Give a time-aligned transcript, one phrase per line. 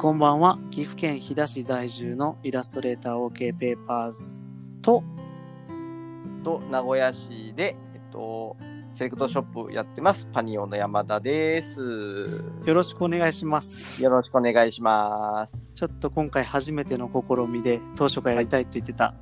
[0.00, 0.60] こんばんは。
[0.70, 4.44] 岐阜県飛騨市在住のイラストレーター OK ペーパーズ
[4.80, 5.02] と、
[6.44, 8.56] と名古屋市で、えっと、
[8.92, 10.28] セレクトショップやってます。
[10.32, 11.80] パニオンの山田です。
[12.64, 14.00] よろしくお願いします。
[14.00, 15.74] よろしくお願いします。
[15.74, 19.14] ちょっと今回初めての試みで、当初からやりたいと言ってた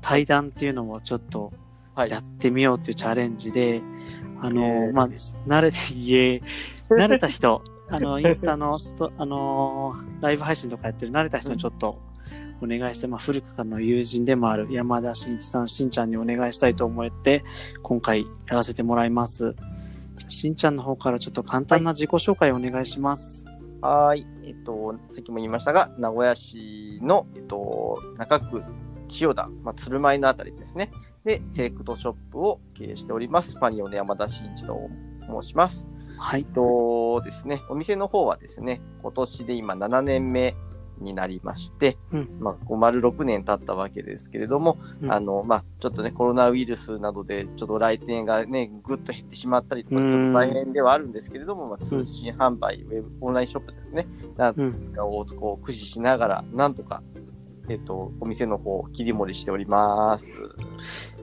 [0.00, 1.52] 対談っていうのもちょっと
[1.94, 2.18] はいや。
[2.18, 3.80] ってみようっていうチャレンジで、
[4.42, 6.42] あの、えーまあ、慣れて、いえ、
[6.90, 12.00] 慣れた人、あの、 インスタのスト、あのー、ライブ配信とかやってる慣れた人にちょっと
[12.60, 17.44] お願いして、まあ、古くからの友人でもある山田真一さん、しんちゃんにお願いしたいと思って、
[17.82, 19.54] 今回やらせてもらいます。
[20.28, 23.44] しんちゃんの方からちょっと簡単な自己紹介をお願いします。
[23.80, 24.26] はーい。
[24.44, 28.62] えっと、さっきも言いましたが、名古屋市の、えっと、中区
[29.08, 30.90] 千代田、まあ、鶴舞のあたりですね。
[31.24, 33.56] で、セレクトショップを経営しております。
[33.56, 34.88] パニオンの山田真一と
[35.42, 35.86] 申します。
[36.18, 36.44] はい。
[36.44, 40.54] とですね、お店の方はですね、今年で今7年目
[41.00, 54.92] になりまして、うんまあ、丸6年経ったわけですけれども、うんあの、まあ、ちょっとね、コロナウイルスなどで、ちょっと来店がね、ぐっと減ってしまったりとか、ちうんょっと大変ではあるんですけれども、まあ、通信販売、ウェブ、オンラインショップですね、なんうん。
[54.92, 57.02] かをこう駆使しながら、なんとか、
[57.68, 60.34] えっと、お店の方を切り盛りしております。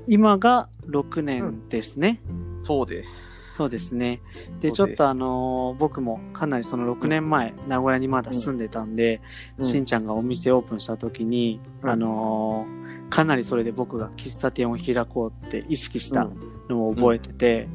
[0.08, 2.22] 今が6年ですね。
[2.64, 3.42] そうです。
[3.56, 4.20] そうですね。
[4.62, 9.22] で、ちょっとあのー僕もかなりその6年前、名古屋にまだ住んでたんで、
[9.60, 16.28] うんしんちゃんがお店オープンした時に、うんあのーかなりそれで僕が喫茶店を開こうって意識した
[16.68, 17.68] のを覚えてて、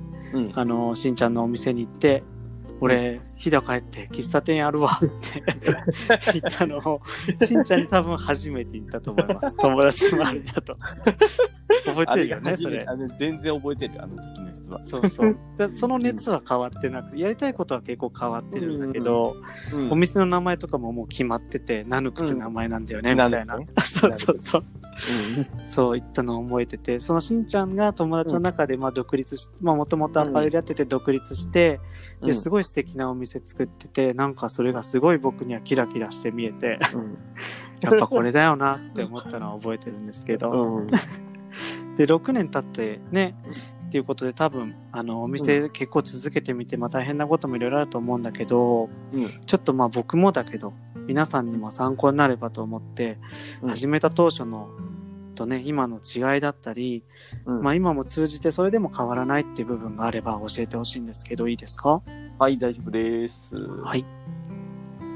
[0.54, 2.24] あのーしんちゃんのお店に行って、
[2.80, 5.42] 俺、飛騨帰って喫茶店やるわって
[6.32, 7.00] 言ったのを、
[7.44, 9.56] しんちゃんに多分初めて言ったと思います。
[9.56, 10.76] 友達周りだと。
[11.86, 12.84] 覚えてるよね、それ。
[13.18, 14.82] 全然覚えてるよ、あの時のは。
[14.82, 15.36] そうそう。
[15.56, 19.36] だその熱は変わってなく、やりたいことは結構変わってるんだけど、
[19.74, 23.24] うんお店の名前とかももう決まってて、ナヌクって名前なんだよね、うん。
[23.24, 23.58] みたいな。
[23.82, 24.64] そうそうそう。
[25.58, 25.64] うん。
[25.64, 31.80] そう言ったのを覚えてて、そのしんちゃんが友達の中でまあ独立し、まあもともとアパレルやってて独立して、
[32.20, 32.26] うん。
[32.28, 37.18] ですごい素敵なお店作ってて、なんかそれがすごい僕にはキラキラして見えて、うん。
[37.80, 40.86] やっぱこれだよなって思ったのは覚えてるんですけど、うん。
[41.96, 43.34] で、6年経ってね、
[43.88, 50.74] っていうことで多分、あの、お店結構続けてみて、まあ大変なこともいろいろあると思うんだけど、うんちょっとまあ僕もだけど、
[51.06, 53.18] 皆さんにも参考になればと思って、
[53.62, 54.68] うん始めた当初の
[55.34, 57.02] とね、今の違いだったり、
[57.46, 62.02] うんまあ今も通じてそれでも変わらないっていう部分があれば教えてほしいんですけど、いいですか？
[62.38, 63.56] はい、大丈夫です。
[63.56, 64.04] はい。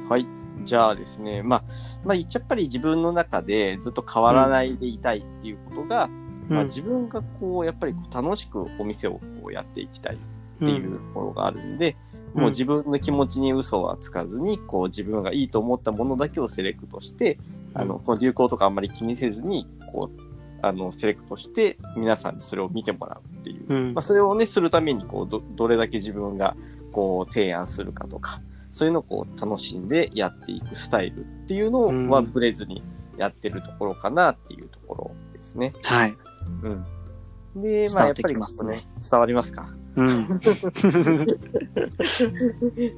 [0.09, 0.27] はい。
[0.65, 1.65] じゃあですね、まあ、
[2.05, 6.09] まあ、やっぱり自分の中でずっと変わらないでいたいっていうことが、
[6.53, 10.19] まあ、うん自分がこう、やっぱり楽しくお店をこうやっていきたいっ
[10.59, 11.97] ていうところがあるんで、
[12.35, 17.39] うんもう自分の気持ちに嘘はつかずに、こう自分がいいと思ったものだけをセレクトして、
[17.75, 20.21] あの、この流行とかあんまり気にせずに、こう、
[20.63, 23.67] あの、セレクトして、皆さんにそれを見てもらうっていう。
[23.69, 26.57] うんまあ、それをね、するために、こう、ど、どれだけ自分が、
[26.93, 32.83] こう、提案するかとか、そういうのをこう、楽しんでやっていくスタイルっていうのうんは、ブレずに
[33.19, 35.73] やってるところかなっていうところですね。
[35.83, 36.17] はい。
[36.63, 37.63] うん。
[37.63, 39.69] で、まあ、やっぱりきますね伝わりますか？
[39.97, 40.29] うん。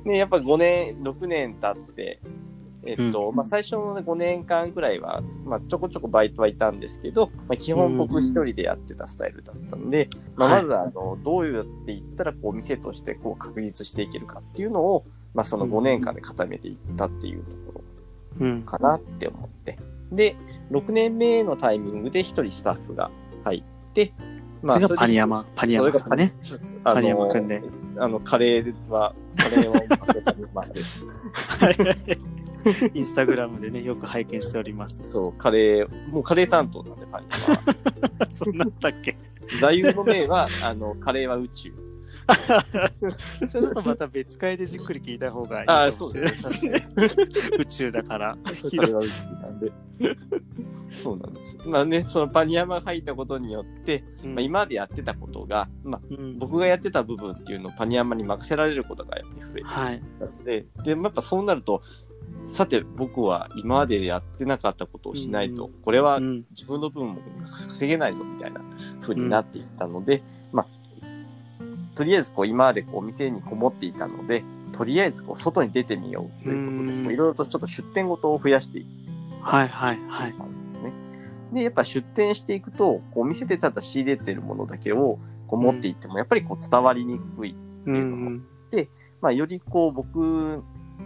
[0.04, 2.20] ね、やっぱ5年、6年経って、
[2.86, 17.82] えっと、まあ、最初の、ね、5年間くらいは、まあ、ちょこちょこバイトはいたんですけど、まあ、基本僕一人でやってたスタイルだったんで、まあ、はいまず、あの、どうやっていったら、こう、店として、こう、確立していけるかっていうのを、まあ、その5年間で固めていったっていうとこ
[18.40, 18.62] ろうん。
[18.62, 19.78] かなって思って。
[20.12, 20.36] で、
[20.70, 23.10] 6年目のタイミングで一人スタッフが
[23.44, 23.62] 入っ
[23.92, 24.12] て、
[24.62, 26.34] まそれがパニヤ山、パニ山さんね。
[26.82, 27.62] パパニ山くんで。
[27.98, 31.06] あの、カレーは、カレーはお任せパニマです。
[32.94, 35.04] インスタグラムでね、よく拝見しております。
[35.10, 38.28] そう、カレー、もうカレー担当なんで、パニマは。
[38.34, 39.16] そんなんだっけ？
[39.60, 41.72] 座右の銘は、あの、カレーは宇宙。
[43.48, 46.88] それちょっとまた別会でじっくり聞いた方がいいかもしれないですね。
[47.58, 48.36] 宇宙だから。
[51.02, 51.58] そうなんです。
[51.66, 60.02] まあね、そのパニヤマが入ったことによって、まあ、今までやってたことが、まあ、うん僕がやってた部分っていうのをパニヤマに任せられることがやっぱり増えてはい。
[60.18, 61.82] たので、で、まあやっぱそうなると、
[62.46, 68.60] さて僕は今までやってなかったことをしないと、うんこれはうん自分の分も稼げないぞみたいな
[69.00, 70.43] 風になっていったので、まあ、
[71.94, 78.86] とりあえずこう今までこうお店にこもっていたので、とりあえずこう外に出てみようということで、いろいろとちょっと出店ごとを増やしていっ
[79.40, 80.34] はいはいはい。
[81.52, 87.54] でやっぱ出店していくと、こうお店でただ仕入れてるものだけをこう持っていっても、やっぱりこう伝わりにくい。
[87.86, 88.44] うん。
[89.20, 90.62] まあ、よりこう僕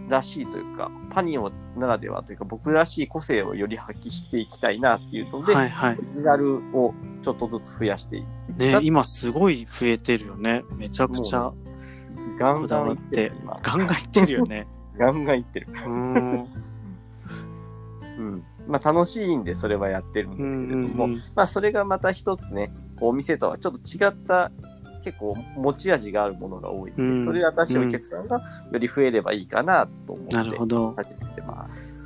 [0.07, 6.01] らしいというか、パニオならではというか、僕らしい個性をより発揮していきたいなっていうので、はいはいオ。
[6.01, 8.25] リジナルをちょっとずつ増やしてい
[8.57, 10.63] ね、今すごい増えてるよね。
[10.75, 11.51] めちゃくちゃ
[12.37, 13.31] ガンガンいって。
[13.61, 14.67] ガンガンいってるよね。
[14.97, 15.67] ガンガンいってる。
[15.71, 16.47] うーん。
[18.17, 18.43] うん。
[18.67, 24.51] まあ楽しいんでそれはやってるんうですけれども、まあそれがまた一つね、こうお店とはちょっと違った
[25.03, 28.41] 結構持ち味があるものが多いので、うんそれ私お客さんが
[28.71, 30.93] より増えればいいかなと思ってなるほど。
[30.97, 31.99] 始めてます。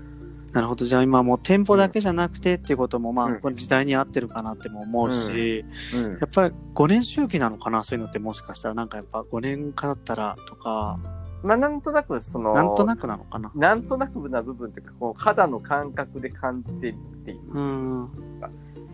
[0.53, 0.85] なるほど。
[0.85, 10.99] じゃあ今もう店舗だけじゃなくてっていうことも、まあ、うんこれ時代に合ってるかなっても思うし、うんやっぱり5年周期なのかなそういうのってもしかしたらなんかやっぱ5年かだったらとか、
[11.43, 18.09] まあなんとなくその、なんとなくなのかななんとなくな部分というか、こう肌の感覚で感じてるっていうう、ん。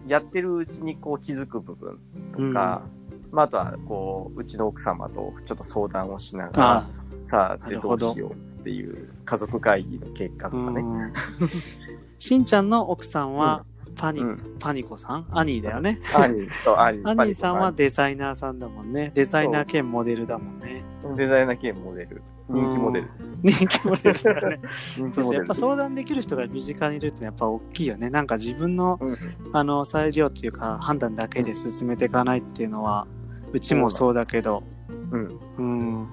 [0.07, 2.00] やってるうちにこう気づく部分
[2.36, 2.81] とか、
[3.31, 6.85] まああとはこう、うちの奥様とちょっと相談をしながらあ、
[7.23, 10.81] さあ、でどうしようっていう家族会議の結果とかね。
[10.81, 11.11] うん。
[12.19, 13.65] しんちゃんの奥さんは、
[13.95, 14.55] パニ、うん。
[14.59, 15.27] パニコさん？
[15.31, 15.99] アニーだよね。
[16.15, 17.09] アニーとアニー。
[17.09, 19.11] アニーさんはデザイナーさんだもんね。
[19.13, 20.83] デザイナー兼モデルだもんね。
[21.17, 22.21] デザイナー兼モデル。
[22.49, 23.37] 人気モデルです。
[23.43, 24.59] 人気モデルだよね。
[25.11, 25.33] そうそう。
[25.35, 25.53] やっぱ。
[25.53, 28.09] 相談できる人が身近にいるってやっぱ大きいよね。
[28.09, 29.17] なんか自分の、うん
[29.53, 33.05] あの、裁量っていうか判断だけで進めていかないっていうのは、
[33.51, 34.63] うちもそうだけど、
[35.12, 35.40] うん。
[35.57, 36.07] うん。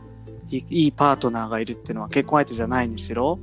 [0.49, 3.39] いいいいパートナーがいるっていうのは結婚相手じゃないにしろ、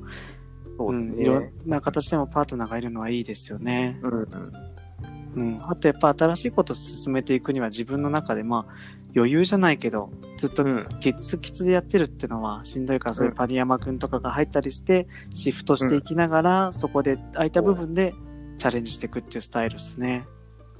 [0.77, 1.53] そううん、いろんね。
[1.65, 3.99] な形でもパートナーがいるのはいいですよね。
[4.01, 4.53] うんうん。
[5.35, 5.59] うん。
[5.63, 8.73] あとやっぱ新しいことを進めていくには自分の中でまあ
[9.15, 18.15] 余裕じゃないけど、ずっとうんキツキツでやってるっていうのはしんどいから、そういうパニヤマくんとかが入ったりして、シフトしていきながら、そこで空いた部分で
[18.57, 20.25] チャレンジしていくっていうスタイルですね。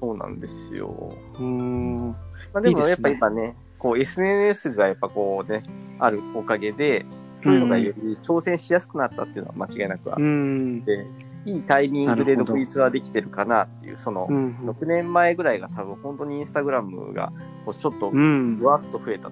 [0.00, 1.16] そうなんですよ。
[1.34, 2.16] うーん。
[2.54, 5.62] まあでもやっぱ今ね、こう SNS がやっぱこうね、
[5.98, 7.04] あるおかげで、
[7.34, 10.82] そういうのがより挑戦しやすくなったっていうのは間違いなくあうっん。
[10.82, 11.04] て、
[11.44, 14.56] いいタイミングで独立はできてるかなっていう、そのう、ん。
[14.62, 17.32] 6年前ぐらいが多分本当にインスタグラムが
[17.66, 18.64] こうちょっとう。
[18.64, 19.30] わっと増えた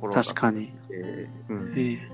[0.00, 0.66] 頃だ確かに。
[0.66, 0.94] って、
[1.48, 2.13] うんええ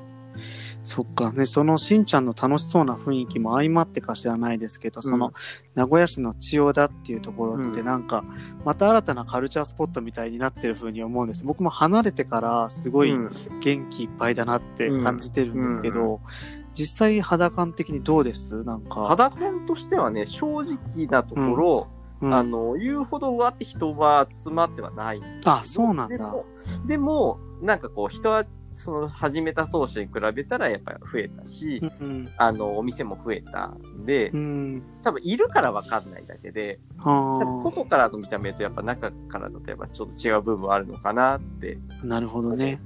[0.83, 1.33] そっか。
[1.33, 5.33] ね、そのしんちゃんの楽しそうな雰囲気も相まってか知らないですけど、その
[5.75, 7.87] 名古屋市の千代田っていうところってうん。
[7.87, 8.25] なんか、
[8.65, 11.45] また新たなカルチャースポットみたいになってる風に思うんです。
[11.45, 13.31] 僕も離れてからすごいうん。
[13.61, 16.21] 元気いっぱいだなって感じてるんですけうんど、
[16.73, 18.65] 実際肌感的にどうです？
[18.65, 19.05] なんか。
[19.05, 21.89] 肌感としてはね、正直なところ、
[22.23, 22.35] うん。
[22.35, 26.17] あの、言うほどうわって人は集まってはないあそうなんだ。
[26.17, 26.45] でも、
[26.87, 32.29] でもなんかこう、人は、その、始めた当初に比べたらやっぱり増えたし、うん。
[32.37, 34.83] あの、お店も増えたんでう、ん。
[35.03, 36.79] 多分いるからわかんないだけで、
[37.63, 42.81] 外からの見た目とやっぱ中からだとやっぱちょっと違う部分あるのかなってあ、なるほどね。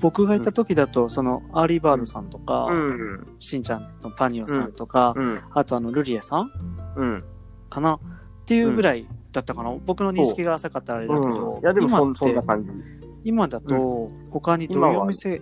[0.00, 3.26] 僕がいた時だと、その、アーリーバードさんとか、うん。
[3.40, 5.40] 真ちゃんの Panio さんとか、うん。
[5.52, 6.50] あとあの、ルリエさん
[6.96, 7.24] うん。
[7.68, 7.94] かな？
[7.96, 8.00] っ
[8.46, 9.74] ていうぐらいだったかな。
[9.84, 11.60] 僕の認識が浅かったらあれだけど、うん。
[11.60, 12.70] いや、でもそん今ってそんな感じ。
[13.24, 15.40] 今だと、他にどういうお店、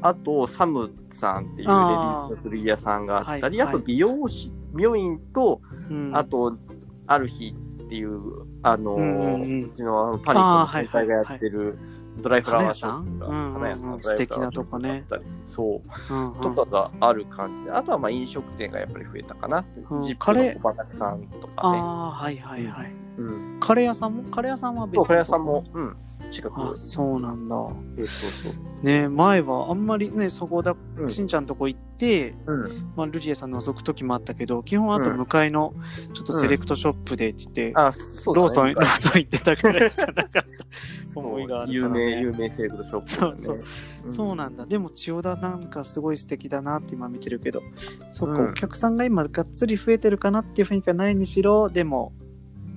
[0.00, 5.60] あと、サムさんっていうレディースの古着屋さんがあったり、あと美容師、美容院と、
[5.90, 6.16] うん。
[6.16, 6.56] あと、
[7.06, 7.54] ある日
[7.84, 11.78] っていう、あのーうちのパリコの先輩がやってる
[12.22, 14.02] ドライフラワーショップが、花屋さん？
[14.02, 15.04] 素敵なとこね
[15.42, 16.42] そう。
[16.42, 19.64] とかがある感じで、あとはまあ飲食店がやっぱり増えたかな。
[19.90, 20.02] うん。
[20.02, 21.52] ジップカレーの小畑さんとかね。
[21.60, 22.92] ああ、はいはいはい。
[23.18, 23.60] うん。
[23.60, 24.22] カレー屋さんも？
[24.30, 25.96] カレー屋さんは別そう、カレー屋さんも、うん、
[26.34, 26.60] 近く。
[26.60, 27.54] あ、そうなんだ。
[27.54, 27.72] そ
[28.02, 28.84] うそうそう。
[28.84, 32.92] ね前はあんまりね、そこだ、うんしんちゃんとこ行って、うん。
[32.96, 35.72] まあ、ルリエさん覗く時もあったけど、基本あと向かいの、
[36.12, 38.42] ちょっとセレクトショップでって言って、あ、そうだね。
[38.42, 40.44] ローソン、ローソン行ってたぐらいしかなかった
[41.14, 42.00] 思いがあるから、ね。
[42.00, 44.66] 有名、有名セレクトショップだね、そうそうそうなんだ。
[44.66, 47.62] でも、千代田なんかすごい素敵だなって今見てるけど、
[48.12, 52.12] そっか、うんお客さんが今がっつり増えてるかなっていう雰囲気はないにしろ、でも、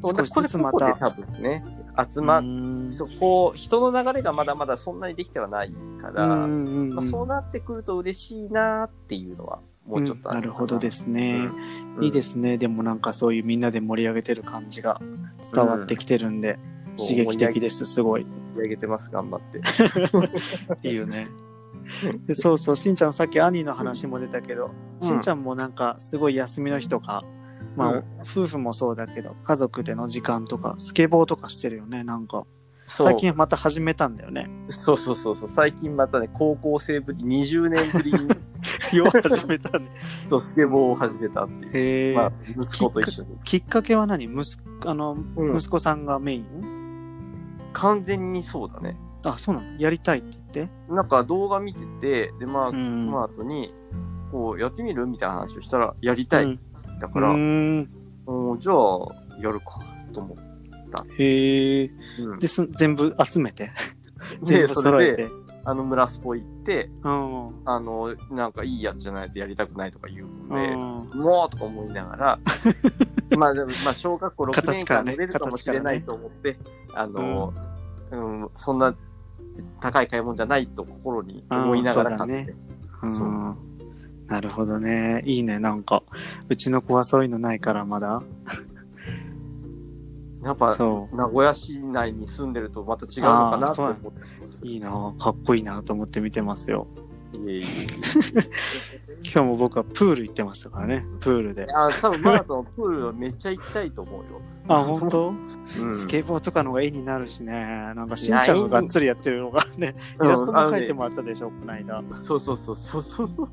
[0.01, 0.71] 少しずつまた。
[0.71, 1.65] ここで多分ね、
[1.97, 2.43] 集まっ
[2.91, 6.93] そこ、人の流れがまだまだそんなにできてはないから、うんうんうん。
[6.93, 10.45] まあ、そうなってくると嬉しいなっていうのは、もうちょっとあうんな。
[10.45, 11.49] るほどですすね、
[11.97, 12.03] うん。
[12.03, 12.57] いいですね。
[12.57, 15.01] でもなんかそういうみんなで盛り上げてる感じが
[15.53, 16.59] 伝わってきてるんで、
[16.97, 18.25] 刺激的です、すごい。
[18.25, 19.61] 盛り上げてます、頑張って。
[20.87, 21.27] いいよね。
[22.25, 25.07] でそうそう、しんちゃんさっき兄の話も出たけど、うん。
[25.07, 27.23] しんちゃんもなんかすごい休みの日とか、
[27.77, 32.43] まあ、うん夫婦もそうだけど、家族での時間とか、スケボーとかしてるよね、なんか。
[32.89, 34.49] 最近また始めたんだよね。
[34.69, 38.19] そうそうそうそう、最近またね、高校生ぶり、20年ぶりに、
[38.97, 39.89] よう始めたね。
[40.29, 42.15] そうスケボーを始めたっていう。
[42.15, 43.37] まあ、息子と一緒に。
[43.43, 44.23] きっかけは何？
[44.25, 44.35] 息
[44.81, 47.57] 子、あの、うん息子さんがメイン？
[47.73, 48.97] 完全にそうだね。
[49.25, 49.77] あ、そうなの？
[49.79, 50.69] やりたいって言って？
[50.89, 53.73] なんか動画見てて、で、まあ、うんその後に、
[54.31, 55.05] こう、やってみる？
[55.07, 56.45] みたいな話をしたら、やりたい。
[56.45, 56.59] うん
[56.99, 57.89] だから、うーん。
[58.59, 59.79] じゃあ、やるか、
[60.13, 60.37] と思っ
[61.17, 61.87] へえ。
[61.87, 61.93] て。
[62.19, 63.71] うんで、す全部集めて。
[64.43, 65.31] 全で、部そ揃えてれで、。
[65.65, 67.51] あの、村スポ行って、うん。
[67.65, 71.21] あの、なんかいいやつじゃないとやりたくないとか言うので、うん。
[71.21, 72.39] もうとか思いながら、
[73.37, 76.57] まあでも、まあ小学校6年間形からね乗れるかもしれないと思って、
[76.93, 77.53] あの、
[78.11, 78.95] うん、そんな
[79.81, 82.51] 高い買い物じゃないと心に思いながら買って。
[83.03, 83.66] うんそう
[84.27, 85.21] なるほどね。
[85.25, 85.59] いいね。
[85.59, 86.03] なんか、
[86.49, 88.21] うちの子はそういうのないから、まだ。
[90.43, 94.01] やっぱ、そ名古屋市内に住んでるとまた違うのかなと思って
[94.41, 94.61] ます。
[94.63, 94.67] う。
[94.67, 96.87] いいなかっこいいなと思って見てますよ。
[97.33, 97.63] いえいえい
[99.23, 101.05] 今日も僕はプール行ってましたからね。
[101.19, 101.67] プールでえ。。
[101.73, 104.41] あ多分マナトのプールはめっちゃ行きたいと思うよ。
[104.69, 105.33] あ、本当？
[105.79, 107.53] うん、スケボーとかのが絵になるしね。
[107.95, 112.03] なんかしんちゃんががっつりやってるのがね、イうんラストも描いてもらったでしょ、この間。
[112.11, 113.49] そうそうそうそうそうそう。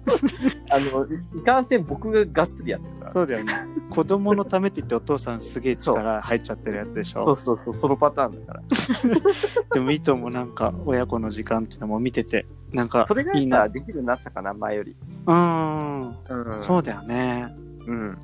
[0.71, 1.07] あの、
[1.40, 3.12] いかんせん僕ががっつりやってるから。
[3.12, 3.52] そうだよね。
[3.90, 7.25] 子供のためって言ってお父さんすげえ力入っちゃってるやつでしょ。
[7.25, 8.62] そうそうそう、そのパターンだから。
[9.73, 13.69] でもいいともなんか親子の時間っていうのも見てて、なんかそれがいいな。
[13.69, 14.97] できるようになったかな、前より。
[15.26, 16.16] うーん。
[16.28, 17.54] うんそうだよね。
[17.87, 18.19] うん。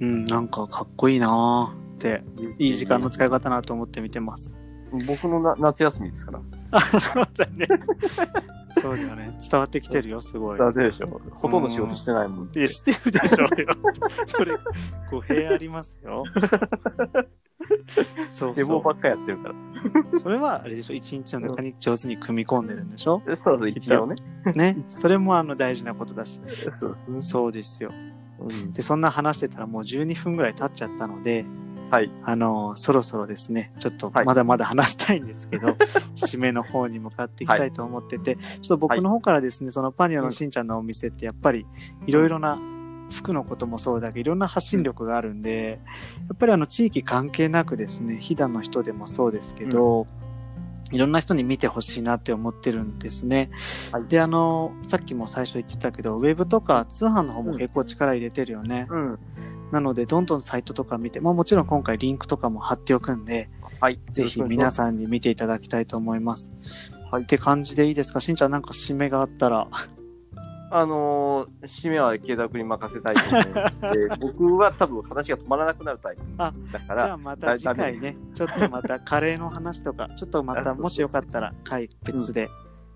[0.00, 2.22] うん、なんかかっこいいなーって、
[2.58, 4.56] いい時間の使い方なと思って見てます。
[5.06, 6.40] 僕のな夏休みですから。
[6.72, 7.66] あ、 そうだね。
[8.80, 9.36] そうだよね。
[9.50, 10.58] 伝わってきてるよ、すごい。
[10.58, 11.20] 伝わってるでしょ。
[11.32, 12.50] ほとんど仕事してないもん。
[12.54, 13.68] いや、してるでしょうよ。
[14.26, 14.56] それ、
[15.10, 16.24] 語弊ありますよ。
[18.30, 19.54] そうそスケボーばっかやってるから。
[19.54, 20.20] う。
[20.20, 23.22] そ れは、あれでしょ、一日の中に上手に組み込んでるんでしょ？
[23.26, 24.16] そうそう、一応ね。
[24.54, 24.76] ね？
[24.84, 26.40] それもあの大事なことだし。
[26.74, 26.96] そう。
[27.20, 27.90] そうですよ。
[28.40, 31.44] うんで、そんな話してたらもう12分ぐらい経っちゃったので、
[31.90, 32.10] はい。
[32.24, 35.68] あの、そろそろですね、ちょっとはいまだまだ話したいんですけど、
[36.14, 41.66] 締めの方に向かっていきたいと思ってて、ちょっと僕の方からですね、そのパニオのしんちゃんのお店ってやっぱり
[42.06, 42.58] いろいろな
[43.10, 45.80] 服のこともそうだけど、いろんな発信力があるんで、
[46.28, 50.06] やっぱりあの地域関係なくですね、飛騨の人でもそうですけど、
[50.92, 53.50] いろんな人に見てほしいなって思ってるんですね。
[53.92, 58.86] はいで、あの、さっきも最初言ってたけど、ウェブとか通販の方も結構力入れてるよね。
[58.90, 59.18] うん。
[59.70, 63.48] なので、どんどんサイトとか見て、まあもちろん今回リンクとかも貼っておくんで、
[63.80, 64.00] はい。
[64.10, 66.50] ぜひ皆さんに見ていただきたいと思います。
[67.12, 68.20] はいって感じでいいですか？
[68.20, 69.68] しんちゃんなんか締めがあったら。
[70.70, 73.42] あのー、締めは継続に任せたいと思う
[73.82, 76.22] ので、 僕は多分話が止まらなくなるタイプ。
[76.38, 82.48] あだかじゃあら、また次回ね、ちょっとまたカレーの話とか、ちょっとまたもしよかったら回別で、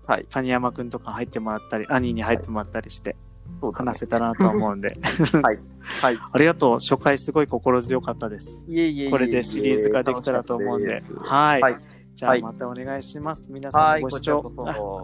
[0.07, 0.25] はい。
[0.29, 3.15] パニヤマくんとか入ってもらったり、兄に入ってもらったりして
[3.61, 4.89] そう話せたらなと思うんで。
[5.41, 5.59] はい。
[6.01, 6.19] はい。
[6.31, 6.79] ありがとう。
[6.79, 8.63] 初回すごい心強かったです。
[8.67, 11.01] いえいえいえいえこれでシリーズができたらと思うんで。
[11.21, 11.61] はい。
[11.61, 11.77] はい
[12.15, 13.51] じゃあはいまたお願いします。
[13.51, 14.41] 皆さはい、んもご視聴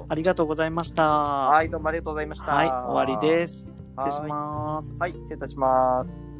[0.08, 1.03] ありがとうございました。
[1.03, 2.51] はい、どうもありがとうございました。
[2.53, 3.70] はい、終わりです。
[3.98, 4.98] 失礼しはいます。
[4.98, 6.30] はい、失礼いたします。